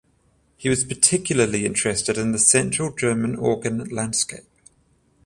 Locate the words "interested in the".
1.63-2.39